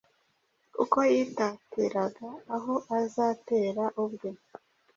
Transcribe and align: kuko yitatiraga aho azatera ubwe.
kuko 0.75 0.97
yitatiraga 1.13 2.29
aho 2.55 2.73
azatera 2.99 3.83
ubwe. 4.03 4.29